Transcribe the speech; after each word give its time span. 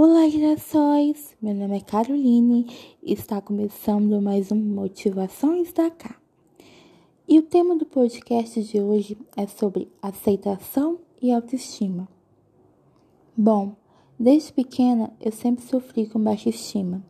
Olá, 0.00 0.28
gerações! 0.28 1.36
Meu 1.42 1.52
nome 1.52 1.76
é 1.76 1.80
Caroline 1.80 2.66
e 3.02 3.14
está 3.14 3.40
começando 3.40 4.22
mais 4.22 4.52
um 4.52 4.54
Motivações 4.54 5.72
da 5.72 5.90
Cá. 5.90 6.14
E 7.26 7.36
o 7.36 7.42
tema 7.42 7.74
do 7.74 7.84
podcast 7.84 8.62
de 8.62 8.80
hoje 8.80 9.18
é 9.36 9.44
sobre 9.48 9.90
aceitação 10.00 11.00
e 11.20 11.32
autoestima. 11.32 12.06
Bom, 13.36 13.74
desde 14.16 14.52
pequena 14.52 15.12
eu 15.20 15.32
sempre 15.32 15.64
sofri 15.64 16.06
com 16.06 16.22
baixa 16.22 16.48
estima. 16.48 17.04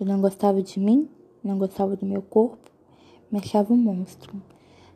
Eu 0.00 0.06
não 0.06 0.18
gostava 0.18 0.62
de 0.62 0.80
mim, 0.80 1.10
não 1.44 1.58
gostava 1.58 1.96
do 1.96 2.06
meu 2.06 2.22
corpo, 2.22 2.70
me 3.30 3.40
achava 3.40 3.74
um 3.74 3.76
monstro. 3.76 4.42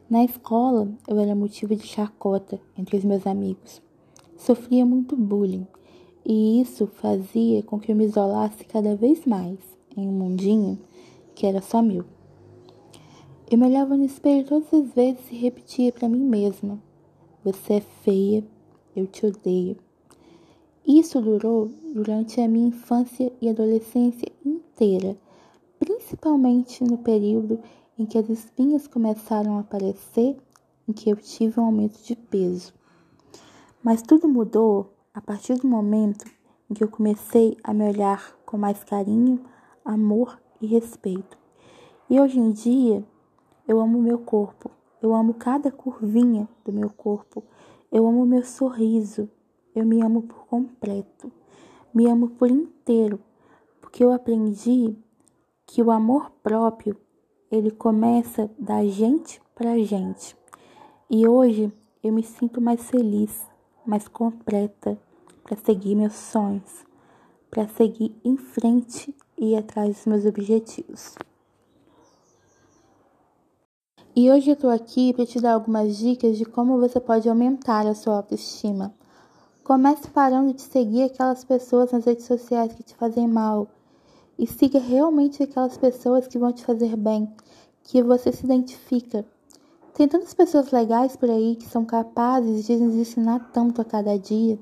Na 0.08 0.24
escola 0.24 0.88
eu 1.06 1.20
era 1.20 1.34
motivo 1.34 1.76
de 1.76 1.86
chacota 1.86 2.58
entre 2.78 2.96
os 2.96 3.04
meus 3.04 3.26
amigos. 3.26 3.82
Sofria 4.38 4.86
muito 4.86 5.14
bullying 5.14 5.66
e 6.28 6.60
isso 6.60 6.88
fazia 6.88 7.62
com 7.62 7.78
que 7.78 7.92
eu 7.92 7.96
me 7.96 8.04
isolasse 8.04 8.64
cada 8.64 8.96
vez 8.96 9.24
mais 9.24 9.60
em 9.96 10.08
um 10.08 10.12
mundinho 10.12 10.76
que 11.36 11.46
era 11.46 11.62
só 11.62 11.80
meu. 11.80 12.04
Eu 13.48 13.56
me 13.56 13.66
olhava 13.66 13.96
no 13.96 14.04
espelho 14.04 14.44
todas 14.44 14.74
as 14.74 14.90
vezes 14.92 15.30
e 15.30 15.36
repetia 15.36 15.92
para 15.92 16.08
mim 16.08 16.24
mesma: 16.24 16.82
Você 17.44 17.74
é 17.74 17.80
feia, 17.80 18.44
eu 18.96 19.06
te 19.06 19.24
odeio. 19.24 19.76
Isso 20.84 21.20
durou 21.20 21.70
durante 21.94 22.40
a 22.40 22.48
minha 22.48 22.68
infância 22.68 23.32
e 23.40 23.48
adolescência 23.48 24.26
inteira, 24.44 25.16
principalmente 25.78 26.82
no 26.82 26.98
período 26.98 27.60
em 27.96 28.04
que 28.04 28.18
as 28.18 28.28
espinhas 28.28 28.88
começaram 28.88 29.58
a 29.58 29.60
aparecer, 29.60 30.36
em 30.88 30.92
que 30.92 31.08
eu 31.08 31.16
tive 31.16 31.60
um 31.60 31.66
aumento 31.66 32.02
de 32.02 32.16
peso. 32.16 32.74
Mas 33.80 34.02
tudo 34.02 34.28
mudou 34.28 34.95
a 35.16 35.20
partir 35.22 35.54
do 35.54 35.66
momento 35.66 36.26
em 36.70 36.74
que 36.74 36.84
eu 36.84 36.88
comecei 36.88 37.56
a 37.64 37.72
me 37.72 37.88
olhar 37.88 38.36
com 38.44 38.58
mais 38.58 38.84
carinho, 38.84 39.42
amor 39.82 40.38
e 40.60 40.66
respeito. 40.66 41.38
E 42.10 42.20
hoje 42.20 42.38
em 42.38 42.52
dia, 42.52 43.02
eu 43.66 43.80
amo 43.80 43.98
meu 43.98 44.18
corpo, 44.18 44.70
eu 45.00 45.14
amo 45.14 45.32
cada 45.32 45.72
curvinha 45.72 46.46
do 46.62 46.70
meu 46.70 46.90
corpo, 46.90 47.42
eu 47.90 48.06
amo 48.06 48.26
meu 48.26 48.44
sorriso, 48.44 49.26
eu 49.74 49.86
me 49.86 50.02
amo 50.02 50.20
por 50.20 50.46
completo, 50.48 51.32
me 51.94 52.06
amo 52.10 52.28
por 52.28 52.50
inteiro, 52.50 53.18
porque 53.80 54.04
eu 54.04 54.12
aprendi 54.12 54.94
que 55.64 55.82
o 55.82 55.90
amor 55.90 56.30
próprio 56.42 56.94
ele 57.50 57.70
começa 57.70 58.50
da 58.58 58.84
gente 58.84 59.40
para 59.54 59.78
gente. 59.78 60.36
E 61.08 61.26
hoje 61.26 61.72
eu 62.02 62.12
me 62.12 62.22
sinto 62.22 62.60
mais 62.60 62.90
feliz, 62.90 63.46
mais 63.86 64.06
completa, 64.08 64.98
para 65.46 65.56
seguir 65.56 65.94
meus 65.94 66.14
sonhos, 66.14 66.84
para 67.48 67.68
seguir 67.68 68.12
em 68.24 68.36
frente 68.36 69.14
e 69.38 69.54
atrás 69.54 69.94
dos 69.94 70.06
meus 70.06 70.26
objetivos. 70.26 71.14
E 74.14 74.28
hoje 74.28 74.50
eu 74.50 74.56
tô 74.56 74.68
aqui 74.68 75.12
para 75.14 75.24
te 75.24 75.40
dar 75.40 75.52
algumas 75.52 75.96
dicas 75.96 76.36
de 76.36 76.44
como 76.44 76.80
você 76.80 76.98
pode 76.98 77.28
aumentar 77.28 77.86
a 77.86 77.94
sua 77.94 78.16
autoestima. 78.16 78.92
Comece 79.62 80.08
parando 80.08 80.52
de 80.52 80.62
seguir 80.62 81.04
aquelas 81.04 81.44
pessoas 81.44 81.92
nas 81.92 82.04
redes 82.04 82.24
sociais 82.24 82.72
que 82.74 82.82
te 82.82 82.96
fazem 82.96 83.28
mal 83.28 83.68
e 84.36 84.48
siga 84.48 84.80
realmente 84.80 85.44
aquelas 85.44 85.78
pessoas 85.78 86.26
que 86.26 86.38
vão 86.38 86.52
te 86.52 86.64
fazer 86.64 86.96
bem, 86.96 87.32
que 87.84 88.02
você 88.02 88.32
se 88.32 88.44
identifica. 88.44 89.24
Tem 89.94 90.08
tantas 90.08 90.34
pessoas 90.34 90.72
legais 90.72 91.14
por 91.14 91.30
aí 91.30 91.54
que 91.54 91.68
são 91.68 91.84
capazes 91.84 92.66
de 92.66 92.76
nos 92.76 92.96
ensinar 92.96 93.50
tanto 93.52 93.80
a 93.80 93.84
cada 93.84 94.18
dia. 94.18 94.58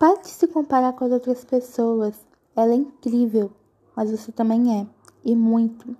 Pare 0.00 0.22
de 0.22 0.30
se 0.30 0.48
comparar 0.48 0.94
com 0.94 1.04
as 1.04 1.12
outras 1.12 1.44
pessoas. 1.44 2.14
Ela 2.56 2.72
é 2.72 2.76
incrível, 2.76 3.50
mas 3.94 4.10
você 4.10 4.32
também 4.32 4.80
é, 4.80 4.86
e 5.22 5.36
muito. 5.36 5.94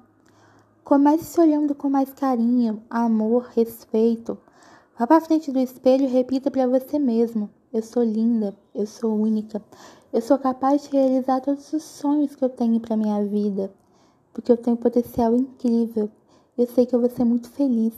Comece 0.82 1.24
se 1.24 1.38
olhando 1.38 1.74
com 1.74 1.90
mais 1.90 2.10
carinho, 2.10 2.82
amor, 2.88 3.50
respeito. 3.54 4.38
Vá 4.98 5.06
para 5.06 5.20
frente 5.20 5.52
do 5.52 5.58
espelho 5.58 6.04
e 6.04 6.08
repita 6.08 6.50
para 6.50 6.66
você 6.66 6.98
mesmo: 6.98 7.50
Eu 7.70 7.82
sou 7.82 8.02
linda, 8.02 8.56
eu 8.74 8.86
sou 8.86 9.14
única, 9.14 9.62
eu 10.10 10.22
sou 10.22 10.38
capaz 10.38 10.84
de 10.84 10.96
realizar 10.96 11.42
todos 11.42 11.70
os 11.70 11.82
sonhos 11.82 12.34
que 12.34 12.42
eu 12.42 12.48
tenho 12.48 12.80
para 12.80 12.96
minha 12.96 13.22
vida, 13.22 13.70
porque 14.32 14.50
eu 14.50 14.56
tenho 14.56 14.76
um 14.76 14.80
potencial 14.80 15.36
incrível. 15.36 16.10
Eu 16.56 16.66
sei 16.68 16.86
que 16.86 16.96
eu 16.96 17.00
vou 17.00 17.10
ser 17.10 17.26
muito 17.26 17.50
feliz. 17.50 17.92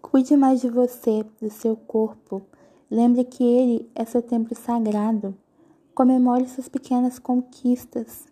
Cuide 0.00 0.36
mais 0.36 0.60
de 0.60 0.68
você, 0.68 1.26
do 1.42 1.50
seu 1.50 1.74
corpo. 1.74 2.46
Lembre 2.90 3.22
que 3.22 3.44
ele 3.44 3.88
é 3.94 4.04
seu 4.04 4.20
templo 4.20 4.56
sagrado. 4.56 5.36
Comemore 5.94 6.48
suas 6.48 6.68
pequenas 6.68 7.20
conquistas. 7.20 8.26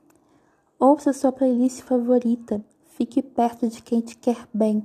Ouça 0.80 1.12
sua 1.12 1.30
playlist 1.30 1.82
favorita. 1.82 2.64
Fique 2.86 3.22
perto 3.22 3.68
de 3.68 3.80
quem 3.80 4.00
te 4.00 4.16
quer 4.16 4.48
bem. 4.52 4.84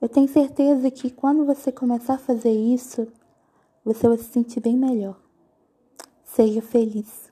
Eu 0.00 0.08
tenho 0.08 0.28
certeza 0.28 0.92
que 0.92 1.10
quando 1.10 1.44
você 1.44 1.72
começar 1.72 2.14
a 2.14 2.18
fazer 2.18 2.52
isso, 2.52 3.08
você 3.84 4.06
vai 4.06 4.16
se 4.16 4.30
sentir 4.30 4.60
bem 4.60 4.76
melhor. 4.76 5.20
Seja 6.24 6.62
feliz. 6.62 7.27